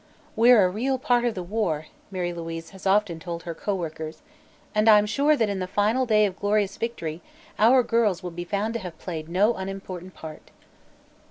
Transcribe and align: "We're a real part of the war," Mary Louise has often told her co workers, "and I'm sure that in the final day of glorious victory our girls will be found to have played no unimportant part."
"We're 0.35 0.65
a 0.65 0.69
real 0.71 0.97
part 0.97 1.25
of 1.25 1.35
the 1.35 1.43
war," 1.43 1.85
Mary 2.09 2.33
Louise 2.33 2.71
has 2.71 2.87
often 2.87 3.19
told 3.19 3.43
her 3.43 3.53
co 3.53 3.75
workers, 3.75 4.23
"and 4.73 4.89
I'm 4.89 5.05
sure 5.05 5.35
that 5.37 5.47
in 5.47 5.59
the 5.59 5.67
final 5.67 6.07
day 6.07 6.25
of 6.25 6.39
glorious 6.39 6.75
victory 6.77 7.21
our 7.59 7.83
girls 7.83 8.23
will 8.23 8.31
be 8.31 8.43
found 8.43 8.73
to 8.73 8.79
have 8.79 8.97
played 8.97 9.29
no 9.29 9.53
unimportant 9.53 10.15
part." 10.15 10.49